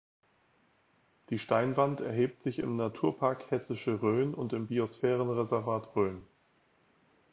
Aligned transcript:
Die 1.29 1.37
Steinwand 1.37 1.99
erhebt 2.01 2.41
sich 2.41 2.57
im 2.57 2.75
Naturpark 2.75 3.51
Hessische 3.51 4.01
Rhön 4.01 4.33
und 4.33 4.51
im 4.51 4.65
Biosphärenreservat 4.65 5.95
Rhön. 5.95 6.23